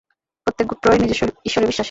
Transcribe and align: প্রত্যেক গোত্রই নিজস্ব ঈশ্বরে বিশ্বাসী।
প্রত্যেক 0.47 0.65
গোত্রই 0.67 0.99
নিজস্ব 0.99 1.23
ঈশ্বরে 1.45 1.65
বিশ্বাসী। 1.65 1.79